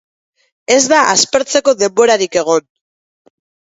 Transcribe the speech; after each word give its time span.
Ez 0.75 0.81
da 0.93 1.01
aspertzeko 1.09 1.75
denborarik 1.85 2.39
egon. 2.45 2.67